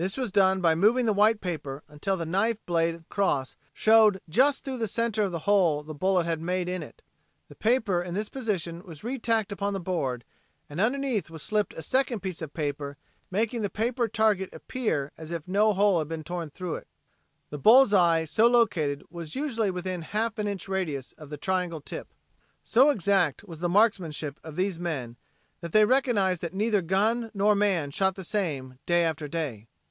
[0.00, 4.78] This was done by moving the white paper until the knife blade cross showed through
[4.78, 7.02] the center of the hole the bullet had made in it.
[7.48, 10.22] The paper in this position was retacked upon the board,
[10.70, 12.96] and underneath was slipped a second piece of paper
[13.28, 16.86] making the paper target appear as if no hole had been torn through it.
[17.50, 21.80] The bull's eye so located was usually within a half inch radius of the triangle
[21.80, 22.14] tip.
[22.62, 25.16] So exact was the marksmanship of these men
[25.60, 29.66] that they recognized that neither gun nor man shot the same, day after day.